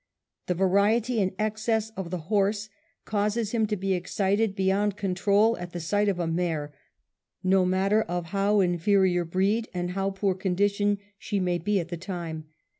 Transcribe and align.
The 0.47 0.55
variety 0.55 1.21
and 1.21 1.31
excess 1.37 1.91
of 1.91 2.09
the 2.09 2.21
horse 2.31 2.69
causes 3.05 3.51
him 3.51 3.67
to 3.67 3.75
be 3.75 3.93
excited 3.93 4.55
beyond 4.55 4.97
control 4.97 5.55
at 5.59 5.73
the 5.73 5.79
sight 5.79 6.09
of 6.09 6.17
a 6.17 6.25
mare, 6.25 6.73
no 7.43 7.67
matter 7.67 8.01
of 8.01 8.29
how 8.33 8.61
inferior 8.61 9.25
breed 9.25 9.69
and 9.75 9.91
how 9.91 10.09
poor 10.09 10.33
condition 10.33 10.97
she 11.19 11.39
may 11.39 11.59
be 11.59 11.77
in 11.77 11.81
at 11.81 11.89
the 11.89 11.97
time. 11.97 12.45